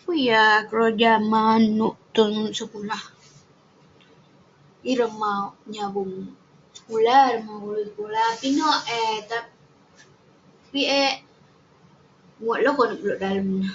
Pun 0.00 0.16
yah 0.28 0.52
keroja 0.68 1.12
man 1.30 1.60
nouk 1.78 1.96
tong 2.14 2.36
sekulah. 2.58 3.02
Ireh 4.90 5.14
mauk 5.22 5.52
nyabung 5.72 6.14
sekulah, 6.76 7.22
pinek 8.40 8.80
eh 9.00 9.14
tapik 9.28 10.88
eh 11.04 11.12
buat 12.40 12.58
long 12.64 12.76
konep 12.78 13.00
ulouk 13.02 13.20
dalem 13.22 13.46
neh. 13.60 13.72